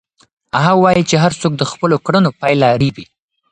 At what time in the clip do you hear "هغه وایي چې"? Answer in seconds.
0.63-1.15